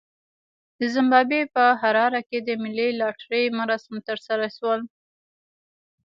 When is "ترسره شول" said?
4.07-4.81